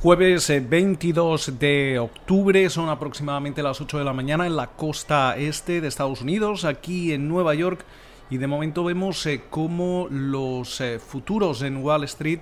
Jueves 0.00 0.48
22 0.48 1.48
eh, 1.48 1.52
de 1.58 1.98
octubre, 1.98 2.70
son 2.70 2.88
aproximadamente 2.88 3.64
las 3.64 3.80
8 3.80 3.98
de 3.98 4.04
la 4.04 4.12
mañana 4.12 4.46
en 4.46 4.54
la 4.54 4.68
costa 4.68 5.36
este 5.36 5.80
de 5.80 5.88
Estados 5.88 6.22
Unidos, 6.22 6.64
aquí 6.64 7.12
en 7.12 7.26
Nueva 7.26 7.56
York, 7.56 7.84
y 8.30 8.36
de 8.36 8.46
momento 8.46 8.84
vemos 8.84 9.26
eh, 9.26 9.42
cómo 9.50 10.06
los 10.08 10.80
eh, 10.80 11.00
futuros 11.00 11.62
en 11.62 11.78
Wall 11.78 12.04
Street 12.04 12.38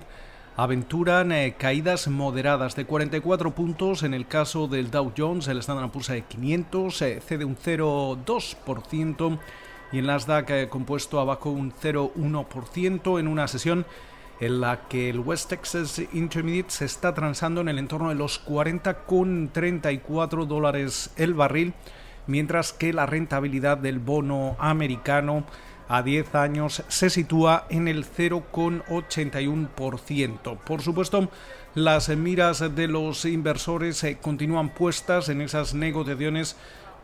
aventuran 0.55 1.33
caídas 1.57 2.07
moderadas 2.09 2.75
de 2.75 2.85
44 2.85 3.55
puntos. 3.55 4.03
En 4.03 4.13
el 4.13 4.27
caso 4.27 4.67
del 4.67 4.91
Dow 4.91 5.11
Jones, 5.17 5.47
el 5.47 5.57
Standard 5.57 5.89
Poor's 5.89 6.09
de 6.09 6.21
500 6.21 6.95
cede 6.95 7.43
un 7.43 7.57
0,2% 7.57 9.39
y 9.91 9.97
el 9.97 10.05
Nasdaq 10.05 10.69
compuesto 10.69 11.19
abajo 11.19 11.49
un 11.49 11.73
0,1% 11.73 13.19
en 13.19 13.27
una 13.27 13.47
sesión 13.47 13.85
en 14.39 14.61
la 14.61 14.87
que 14.87 15.09
el 15.09 15.19
West 15.19 15.49
Texas 15.49 16.01
Intermediate 16.13 16.71
se 16.71 16.85
está 16.85 17.13
transando 17.13 17.59
en 17.61 17.69
el 17.69 17.79
entorno 17.79 18.09
de 18.09 18.15
los 18.15 18.45
40,34 18.45 20.45
dólares 20.45 21.11
el 21.17 21.33
barril, 21.33 21.73
mientras 22.27 22.73
que 22.73 22.93
la 22.93 23.05
rentabilidad 23.05 23.77
del 23.77 23.99
bono 23.99 24.57
americano 24.59 25.45
a 25.89 26.03
10 26.03 26.35
años 26.35 26.83
se 26.87 27.09
sitúa 27.09 27.65
en 27.69 27.87
el 27.87 28.05
0,81%. 28.05 30.57
Por 30.57 30.81
supuesto, 30.81 31.29
las 31.75 32.09
miras 32.09 32.75
de 32.75 32.87
los 32.87 33.23
inversores 33.25 34.03
eh, 34.03 34.17
continúan 34.21 34.73
puestas 34.73 35.29
en 35.29 35.41
esas 35.41 35.73
negociaciones 35.73 36.57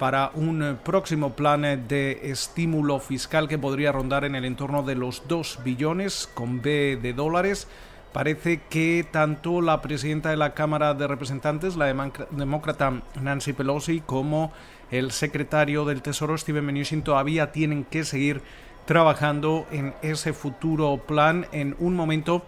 para 0.03 0.31
un 0.33 0.61
eh, 0.61 0.75
próximo 0.83 1.33
plan 1.33 1.63
eh, 1.63 1.77
de 1.77 2.19
estímulo 2.29 2.99
fiscal 2.99 3.47
que 3.47 3.57
podría 3.57 3.93
rondar 3.93 4.25
en 4.25 4.35
el 4.35 4.43
entorno 4.43 4.83
de 4.83 4.95
los 4.95 5.29
2 5.29 5.59
billones 5.63 6.29
con 6.33 6.61
B 6.61 6.99
de 7.01 7.13
dólares. 7.13 7.69
Parece 8.11 8.63
que 8.69 9.07
tanto 9.09 9.61
la 9.61 9.81
presidenta 9.81 10.29
de 10.29 10.35
la 10.35 10.53
Cámara 10.53 10.93
de 10.93 11.07
Representantes, 11.07 11.77
la 11.77 11.85
demócrata 12.31 13.01
Nancy 13.21 13.53
Pelosi, 13.53 14.01
como 14.01 14.51
el 14.91 15.13
secretario 15.13 15.85
del 15.85 16.01
Tesoro, 16.01 16.37
Steven 16.37 16.65
Mnuchin, 16.65 17.01
todavía 17.01 17.53
tienen 17.53 17.85
que 17.85 18.03
seguir 18.03 18.41
trabajando 18.83 19.65
en 19.71 19.93
ese 20.01 20.33
futuro 20.33 20.97
plan 21.07 21.47
en 21.53 21.77
un 21.79 21.95
momento 21.95 22.45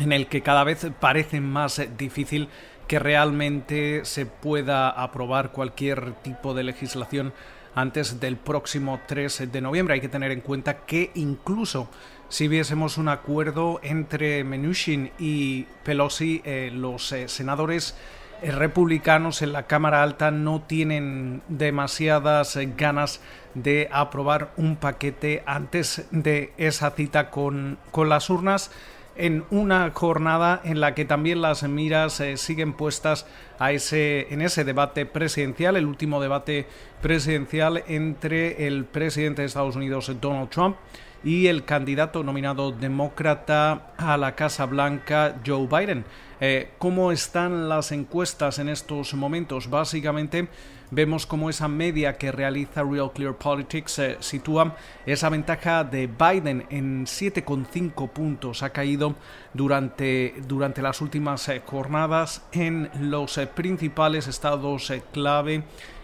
en 0.00 0.12
el 0.12 0.26
que 0.26 0.40
cada 0.40 0.64
vez 0.64 0.86
parece 1.00 1.42
más 1.42 1.82
difícil 1.98 2.48
que 2.92 2.98
realmente 2.98 4.04
se 4.04 4.26
pueda 4.26 4.90
aprobar 4.90 5.50
cualquier 5.50 6.12
tipo 6.16 6.52
de 6.52 6.62
legislación 6.62 7.32
antes 7.74 8.20
del 8.20 8.36
próximo 8.36 9.00
3 9.06 9.50
de 9.50 9.62
noviembre. 9.62 9.94
Hay 9.94 10.02
que 10.02 10.10
tener 10.10 10.30
en 10.30 10.42
cuenta 10.42 10.84
que 10.84 11.10
incluso 11.14 11.88
si 12.28 12.48
viésemos 12.48 12.98
un 12.98 13.08
acuerdo 13.08 13.80
entre 13.82 14.44
Mnuchin 14.44 15.10
y 15.18 15.62
Pelosi, 15.84 16.42
eh, 16.44 16.70
los 16.70 17.10
eh, 17.12 17.28
senadores 17.28 17.96
eh, 18.42 18.50
republicanos 18.50 19.40
en 19.40 19.54
la 19.54 19.62
Cámara 19.62 20.02
Alta 20.02 20.30
no 20.30 20.60
tienen 20.60 21.40
demasiadas 21.48 22.58
ganas 22.76 23.22
de 23.54 23.88
aprobar 23.90 24.52
un 24.58 24.76
paquete 24.76 25.42
antes 25.46 26.04
de 26.10 26.52
esa 26.58 26.90
cita 26.90 27.30
con, 27.30 27.78
con 27.90 28.10
las 28.10 28.28
urnas 28.28 28.70
en 29.16 29.44
una 29.50 29.90
jornada 29.90 30.60
en 30.64 30.80
la 30.80 30.94
que 30.94 31.04
también 31.04 31.42
las 31.42 31.62
miras 31.64 32.20
eh, 32.20 32.36
siguen 32.36 32.72
puestas 32.72 33.26
a 33.58 33.72
ese, 33.72 34.32
en 34.32 34.42
ese 34.42 34.64
debate 34.64 35.06
presidencial, 35.06 35.76
el 35.76 35.86
último 35.86 36.20
debate 36.20 36.66
presidencial 37.00 37.84
entre 37.88 38.66
el 38.66 38.84
presidente 38.84 39.42
de 39.42 39.46
Estados 39.46 39.76
Unidos, 39.76 40.10
Donald 40.20 40.50
Trump, 40.50 40.76
y 41.24 41.46
el 41.46 41.64
candidato 41.64 42.22
nominado 42.22 42.72
demócrata 42.72 43.92
a 43.96 44.16
la 44.16 44.34
Casa 44.34 44.66
Blanca, 44.66 45.36
Joe 45.46 45.66
Biden. 45.66 46.04
Eh, 46.40 46.70
¿Cómo 46.78 47.12
están 47.12 47.68
las 47.68 47.92
encuestas 47.92 48.58
en 48.58 48.68
estos 48.68 49.14
momentos? 49.14 49.70
Básicamente 49.70 50.48
vemos 50.90 51.24
cómo 51.24 51.48
esa 51.48 51.68
media 51.68 52.18
que 52.18 52.32
realiza 52.32 52.82
Real 52.82 53.12
Clear 53.12 53.36
Politics 53.36 53.98
eh, 54.00 54.16
sitúa 54.18 54.74
esa 55.06 55.28
ventaja 55.28 55.84
de 55.84 56.08
Biden 56.08 56.66
en 56.70 57.06
7,5 57.06 58.10
puntos. 58.10 58.64
Ha 58.64 58.70
caído 58.70 59.14
durante, 59.54 60.34
durante 60.48 60.82
las 60.82 61.00
últimas 61.00 61.48
eh, 61.48 61.62
jornadas 61.64 62.42
en 62.50 62.90
los 62.98 63.38
principales 63.54 64.26
estados 64.26 64.92
clave. 65.12 65.62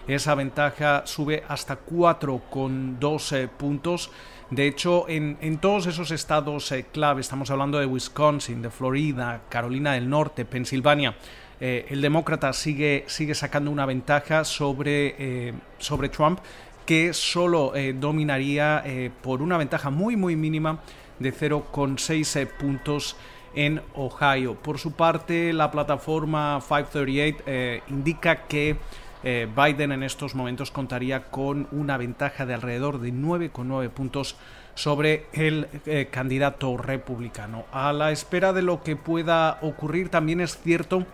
Esa 0.09 0.35
ventaja 0.35 1.03
sube 1.05 1.45
hasta 1.49 1.85
4,2 1.85 3.49
puntos. 3.51 4.11
De 4.51 4.67
hecho, 4.67 5.05
en, 5.07 5.59
todos 5.59 5.87
esos 5.87 6.11
estados 6.13 6.73
eh, 6.73 6.87
clave, 6.91 7.21
estamos 7.21 7.51
hablando 7.51 7.79
de 7.79 7.85
Wisconsin, 7.85 8.63
de 8.63 8.71
Florida, 8.71 9.43
Carolina 9.51 9.93
del 9.93 10.09
Norte, 10.09 10.47
Pensilvania, 10.47 11.15
eh, 11.61 11.85
el 11.91 12.01
demócrata 12.01 12.55
sigue, 12.55 13.05
sigue 13.07 13.35
sacando 13.35 13.71
una 13.71 13.85
ventaja 13.85 14.45
sobre, 14.45 15.15
eh, 15.19 15.53
sobre 15.77 16.09
Trump 16.09 16.41
que 16.87 17.13
solo 17.13 17.75
dominaría 17.97 18.83
por 19.21 19.43
una 19.43 19.59
ventaja 19.59 19.91
muy 19.91 20.17
muy 20.17 20.37
mínima 20.37 20.81
de 21.19 21.35
0,6 21.35 22.49
puntos 22.59 23.15
en 23.55 23.83
Ohio. 23.95 24.55
Por 24.55 24.79
su 24.79 24.93
parte, 24.93 25.53
la 25.53 25.71
plataforma 25.71 26.59
538 26.67 27.85
indica 27.91 28.47
que 28.47 28.79
eh, 29.25 29.49
Biden 29.55 29.93
en 29.93 30.03
estos 30.03 30.35
momentos 30.35 30.71
contaría 30.71 31.25
con 31.25 31.69
una 31.73 31.97
ventaja 31.97 32.47
de 32.47 32.55
alrededor 32.55 33.01
de 33.01 33.13
9,9 33.13 33.89
puntos 33.91 34.37
sobre 34.75 35.27
el 35.33 35.67
eh, 35.87 36.09
candidato 36.11 36.77
republicano. 36.77 37.65
A 37.73 37.93
la 37.93 38.13
espera 38.13 38.53
de 38.53 38.63
lo 38.63 38.83
que 38.83 38.97
pueda 38.97 39.59
ocurrir, 39.63 40.09
también 40.09 40.41
es 40.41 40.59
cierto 40.59 41.05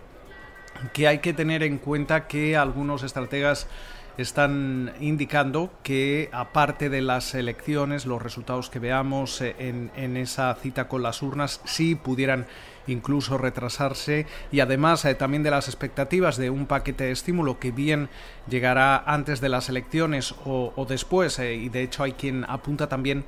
que 0.93 1.07
hay 1.07 1.19
que 1.19 1.33
tener 1.33 1.63
en 1.63 1.77
cuenta 1.77 2.27
que 2.27 2.55
algunos 2.55 3.03
estrategas 3.03 3.67
están 4.17 4.93
indicando 4.99 5.71
que 5.83 6.29
aparte 6.31 6.89
de 6.89 7.01
las 7.01 7.33
elecciones, 7.35 8.05
los 8.05 8.21
resultados 8.21 8.69
que 8.69 8.79
veamos 8.79 9.41
eh, 9.41 9.55
en, 9.59 10.17
esa 10.17 10.53
cita 10.55 10.87
con 10.87 11.03
las 11.03 11.21
urnas 11.21 11.61
sí 11.65 11.95
pudieran 11.95 12.45
incluso 12.87 13.37
retrasarse. 13.37 14.25
Y 14.51 14.59
además 14.61 15.03
eh, 15.05 15.15
también 15.15 15.43
de 15.43 15.51
las 15.51 15.67
expectativas 15.67 16.37
de 16.37 16.49
un 16.49 16.65
paquete 16.65 17.05
de 17.05 17.11
estímulo 17.11 17.59
que 17.59 17.71
bien 17.71 18.09
llegará 18.47 18.97
antes 18.97 19.41
de 19.41 19.49
las 19.49 19.69
elecciones 19.69 20.35
o, 20.45 20.85
después 20.87 21.39
eh, 21.39 21.55
y 21.55 21.69
de 21.69 21.83
hecho 21.83 22.03
hay 22.03 22.13
quien 22.13 22.45
apunta 22.47 22.87
también 22.87 23.25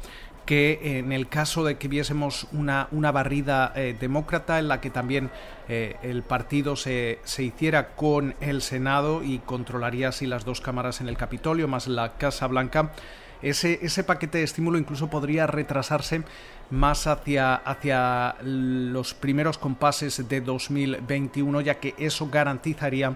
que 0.48 0.98
en 0.98 1.12
el 1.12 1.28
caso 1.28 1.64
de 1.64 1.78
que 1.78 1.88
viésemos 1.88 2.48
una, 2.52 2.88
una 2.90 3.12
barrida 3.12 3.72
eh, 3.76 3.96
demócrata 4.00 4.58
en 4.58 4.68
la 4.68 4.82
que 4.82 4.90
también 4.90 5.30
el 5.68 6.24
partido 6.24 6.78
se, 6.78 7.20
se, 7.26 7.44
hiciera 7.44 7.90
con 7.96 8.36
el 8.40 8.62
Senado 8.62 9.22
y 9.22 9.40
controlaría 9.40 10.08
así 10.08 10.26
las 10.26 10.46
dos 10.46 10.62
cámaras 10.62 11.02
en 11.02 11.10
el 11.10 11.18
Capitolio 11.18 11.68
más 11.68 11.88
la 11.88 12.14
Casa 12.18 12.48
Blanca, 12.48 12.94
ese, 13.42 13.80
ese 13.84 14.04
paquete 14.04 14.40
de 14.40 14.44
estímulo 14.44 14.80
incluso 14.80 15.10
podría 15.10 15.46
retrasarse 15.46 16.24
más 16.70 17.08
hacia, 17.08 17.56
hacia 17.56 18.36
los 18.42 19.14
primeros 19.14 19.58
compases 19.58 20.28
de 20.28 20.42
2021, 20.42 21.62
ya 21.62 21.76
que 21.76 21.94
eso 21.98 22.30
garantizaría 22.30 23.16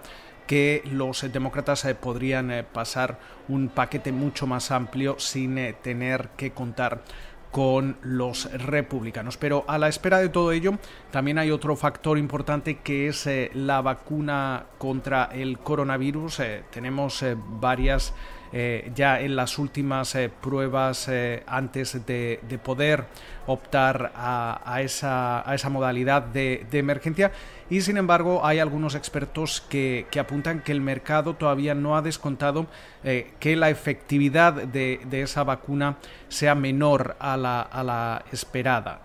que 0.51 0.83
los 0.91 1.31
demócratas 1.31 1.85
eh, 1.85 1.95
podrían 1.95 2.51
eh, 2.51 2.65
pasar 2.65 3.17
un 3.47 3.69
paquete 3.69 4.11
mucho 4.11 4.47
más 4.47 4.69
amplio 4.71 5.17
sin 5.17 5.57
eh, 5.57 5.73
tener 5.81 6.31
que 6.35 6.51
contar 6.51 7.03
con 7.51 7.95
los 8.01 8.51
republicanos. 8.51 9.37
Pero 9.37 9.63
a 9.69 9.77
la 9.77 9.87
espera 9.87 10.17
de 10.17 10.27
todo 10.27 10.51
ello, 10.51 10.73
también 11.09 11.37
hay 11.37 11.51
otro 11.51 11.77
factor 11.77 12.17
importante 12.17 12.79
que 12.79 13.07
es 13.07 13.29
la 13.53 13.81
vacuna 13.81 14.65
contra 14.77 15.29
el 15.31 15.57
coronavirus. 15.57 16.41
tenemos 16.69 17.23
varias 17.61 18.13
eh, 18.53 18.91
ya 18.95 19.21
en 19.21 19.35
las 19.37 19.57
últimas 19.57 20.13
eh, 20.15 20.29
pruebas 20.29 21.07
eh, 21.07 21.43
antes 21.47 22.05
de, 22.05 22.39
poder 22.63 23.05
optar 23.47 24.11
a, 24.15 24.81
esa, 24.81 25.49
a 25.49 25.55
esa, 25.55 25.69
modalidad 25.69 26.21
de, 26.23 26.67
emergencia. 26.73 27.31
Y 27.69 27.81
sin 27.81 27.97
embargo 27.97 28.45
hay 28.45 28.59
algunos 28.59 28.95
expertos 28.95 29.61
que, 29.69 30.05
apuntan 30.19 30.61
que 30.61 30.73
el 30.73 30.81
mercado 30.81 31.35
todavía 31.35 31.73
no 31.73 31.95
ha 31.95 32.01
descontado 32.01 32.67
que 33.01 33.55
la 33.55 33.69
efectividad 33.69 34.53
de, 34.53 34.99
esa 35.11 35.43
vacuna 35.43 35.97
sea 36.27 36.53
menor 36.53 37.15
a 37.19 37.37
la, 37.37 37.61
a 37.61 37.83
la 37.83 38.25
esperada 38.31 39.01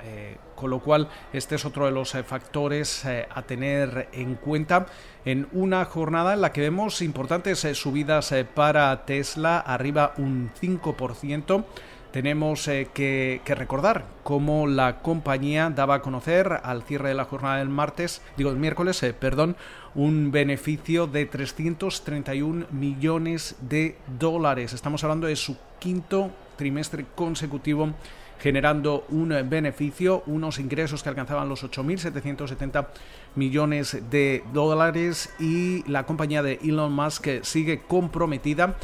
con 0.56 0.70
lo 0.70 0.80
cual 0.80 1.08
este 1.32 1.54
es 1.54 1.64
otro 1.64 1.84
de 1.84 1.92
los 1.92 2.14
eh, 2.16 2.24
factores 2.24 3.04
eh, 3.04 3.28
a 3.32 3.42
tener 3.42 4.08
en 4.12 4.34
cuenta 4.34 4.86
en 5.24 5.46
una 5.52 5.84
jornada 5.84 6.34
en 6.34 6.40
la 6.40 6.52
que 6.52 6.62
vemos 6.62 7.02
importantes 7.02 7.64
eh, 7.64 7.74
subidas 7.74 8.34
para 8.54 9.04
Tesla, 9.04 9.60
arriba 9.60 10.14
un 10.16 10.50
5%. 10.60 11.64
Tenemos 12.10 12.64
que, 12.94 13.42
recordar 13.44 14.06
cómo 14.22 14.66
la 14.66 15.02
compañía 15.02 15.68
daba 15.68 15.96
a 15.96 16.02
conocer 16.02 16.60
al 16.62 16.82
cierre 16.82 17.10
de 17.10 17.14
la 17.14 17.26
jornada 17.26 17.58
del 17.58 17.68
martes, 17.68 18.22
digo 18.38 18.48
el 18.48 18.56
miércoles, 18.56 19.04
perdón, 19.20 19.54
un 19.94 20.30
beneficio 20.30 21.06
de 21.06 21.26
331 21.26 22.68
millones 22.70 23.56
de 23.60 23.98
dólares. 24.18 24.72
Estamos 24.72 25.04
hablando 25.04 25.26
de 25.26 25.36
su 25.36 25.58
quinto 25.78 26.30
trimestre 26.56 27.06
consecutivo 27.14 27.92
generando 28.38 29.06
un 29.08 29.28
beneficio, 29.48 30.22
unos 30.26 30.58
ingresos 30.58 31.02
que 31.02 31.08
alcanzaban 31.08 31.48
los 31.48 31.64
8.770 31.64 32.86
millones 33.34 33.98
de 34.10 34.44
dólares 34.52 35.32
y 35.38 35.88
la 35.90 36.04
compañía 36.04 36.42
de 36.42 36.58
Elon 36.62 36.92
Musk 36.92 37.28
sigue 37.42 37.82
comprometida 37.82 38.76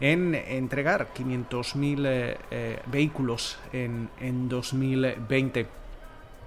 en 0.00 0.34
entregar 0.34 1.08
500.000 1.14 2.06
eh, 2.06 2.36
eh, 2.50 2.82
vehículos 2.86 3.58
en, 3.72 4.08
en 4.20 4.48
2020. 4.48 5.66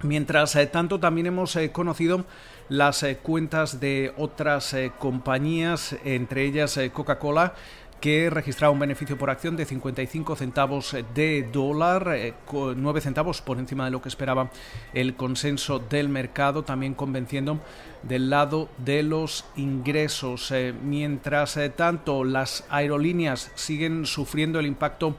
Mientras 0.01 0.55
eh, 0.55 0.65
tanto, 0.67 0.99
también 0.99 1.27
hemos 1.27 1.57
conocido 1.71 2.25
las 2.69 3.05
cuentas 3.21 3.79
de 3.79 4.13
otras 4.17 4.75
compañías, 4.97 5.95
entre 6.03 6.45
ellas 6.45 6.79
Coca-Cola, 6.91 7.53
que 8.03 8.29
registraba 8.29 8.73
un 8.73 8.79
beneficio 8.79 9.17
por 9.17 9.29
acción 9.29 9.55
de 9.55 9.63
55 9.63 10.35
centavos 10.35 10.93
de 11.15 11.47
dólar, 11.53 12.35
9 12.51 12.99
centavos 12.99 13.41
por 13.41 13.59
encima 13.59 13.85
de 13.85 13.91
lo 13.91 14.01
que 14.01 14.09
esperaba 14.09 14.51
el 14.93 15.15
consenso 15.15 15.79
del 15.79 16.09
mercado, 16.09 16.63
también 16.63 16.95
convenciendo 16.95 17.61
del 18.01 18.29
lado 18.29 18.67
de 18.77 19.03
los 19.03 19.45
ingresos. 19.55 20.51
Eh, 20.51 20.73
mientras 20.83 21.55
eh, 21.55 21.69
tanto, 21.69 22.25
las 22.25 22.65
aerolíneas 22.69 23.53
siguen 23.55 24.05
sufriendo 24.05 24.59
el 24.59 24.65
impacto 24.65 25.15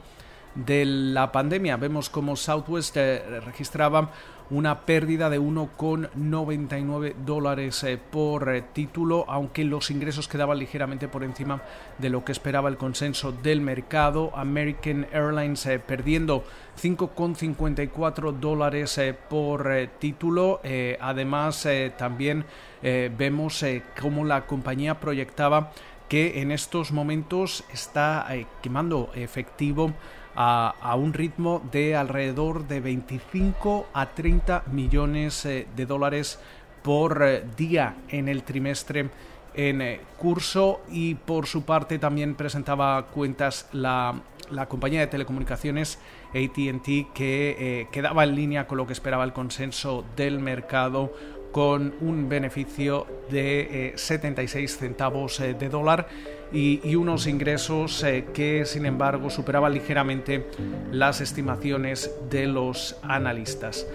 de 0.55 0.85
la 0.85 1.33
pandemia. 1.33 1.79
Vemos 1.79 2.11
como 2.11 2.37
Southwest 2.37 2.99
eh, 2.99 3.41
registraba 3.41 4.11
una 4.51 4.81
pérdida 4.81 5.31
de 5.31 5.41
1,99 5.41 7.15
dólares 7.25 7.83
eh, 7.85 7.99
por 7.99 8.55
eh, 8.55 8.63
título, 8.73 9.25
aunque 9.29 9.65
los 9.65 9.91
ingresos 9.91 10.29
quedaban 10.29 10.59
ligeramente 10.59 11.09
por 11.09 11.25
encima 11.25 11.63
de 11.99 12.11
lo 12.11 12.25
que 12.25 12.33
esperaba 12.33 12.69
el 12.69 12.77
consenso 12.77 13.33
del 13.33 13.61
mercado. 13.61 14.33
American 14.35 15.07
Airlines 15.13 15.65
eh, 15.67 15.79
perdiendo 15.79 16.45
5,54 16.81 18.33
dólares 18.39 19.01
por 19.31 19.71
título. 20.01 20.61
además, 21.01 21.69
también 21.97 22.45
vemos 22.83 23.65
cómo 24.01 24.25
la 24.25 24.45
compañía 24.47 24.99
proyectaba 24.99 25.71
que 26.09 26.41
en 26.43 26.51
estos 26.51 26.91
momentos 26.91 27.65
está 27.73 28.27
quemando 28.61 29.11
efectivo 29.15 29.93
a, 30.37 30.95
un 30.97 31.13
ritmo 31.13 31.63
de 31.71 31.97
alrededor 31.97 32.67
de 32.67 32.81
25 32.81 33.89
a 33.93 34.07
30 34.07 34.65
millones 34.73 35.45
eh, 35.47 35.67
de 35.75 35.87
dólares 35.87 36.39
por 36.83 37.23
eh, 37.23 37.45
día 37.57 37.97
en 38.09 38.29
el 38.29 38.43
trimestre 38.43 39.11
en 39.55 39.83
eh, 39.83 40.01
curso. 40.19 40.83
Y 40.91 41.15
por 41.15 41.47
su 41.47 41.65
parte 41.65 41.99
también 41.99 42.35
presentaba 42.35 43.07
cuentas 43.07 43.69
la, 43.73 44.21
compañía 44.69 45.01
de 45.01 45.07
telecomunicaciones 45.07 45.99
ATT 46.31 47.13
que 47.15 47.89
quedaba 47.91 48.25
en 48.25 48.35
línea 48.35 48.67
con 48.67 48.79
lo 48.79 48.87
que 48.87 48.93
esperaba 48.93 49.25
el 49.25 49.33
consenso 49.33 50.05
del 50.17 50.39
mercado 50.39 51.13
con 51.55 51.95
un 52.01 52.29
beneficio 52.29 53.07
de 53.31 53.93
76 53.95 54.77
centavos 54.77 55.39
de 55.39 55.69
dólar 55.69 56.09
y, 56.55 56.95
unos 56.95 57.27
ingresos 57.27 58.03
eh, 58.05 58.27
que 58.33 58.65
sin 58.65 58.87
embargo 58.87 59.29
superaban 59.29 59.75
ligeramente 59.75 60.47
las 60.93 61.21
estimaciones 61.21 62.11
de 62.31 62.47
los 62.47 62.97
analistas. 63.03 63.87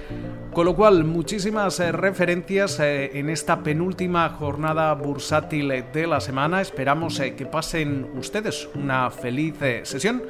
Con 0.54 0.66
lo 0.66 0.76
cual, 0.76 1.06
muchísimas 1.06 1.80
eh, 1.80 1.92
referencias 1.92 2.80
eh, 2.80 3.18
en 3.18 3.30
esta 3.30 3.64
penúltima 3.64 4.30
jornada 4.30 4.94
bursátil 4.94 5.86
de 5.94 6.08
la 6.08 6.20
semana. 6.20 6.62
Esperamos 6.62 7.20
que 7.20 7.46
pasen 7.46 8.10
ustedes 8.18 8.68
una 8.76 9.10
feliz 9.10 9.56
sesión 9.84 10.24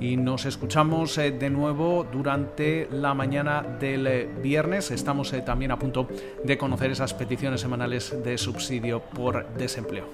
y 0.00 0.16
nos 0.16 0.44
escuchamos 0.46 1.16
de 1.16 1.50
nuevo 1.50 2.06
durante 2.10 2.88
la 2.90 3.14
mañana 3.14 3.62
del 3.62 4.28
viernes. 4.42 4.90
Estamos 4.90 5.32
también 5.44 5.70
a 5.70 5.78
punto 5.78 6.08
de 6.44 6.58
conocer 6.76 6.92
esas 6.92 7.14
peticiones 7.14 7.62
semanales 7.62 8.14
de 8.22 8.36
subsidio 8.36 9.00
por 9.00 9.48
desempleo. 9.54 10.04